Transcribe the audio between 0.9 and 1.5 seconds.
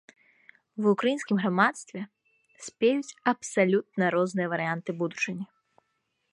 ўкраінскім